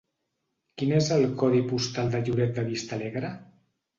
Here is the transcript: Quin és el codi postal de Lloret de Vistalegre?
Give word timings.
Quin 0.81 0.93
és 0.99 1.09
el 1.17 1.25
codi 1.41 1.59
postal 1.73 2.11
de 2.15 2.21
Lloret 2.29 2.57
de 2.57 2.65
Vistalegre? 2.71 3.33